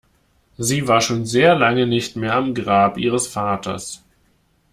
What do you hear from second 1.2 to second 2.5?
sehr lange nicht mehr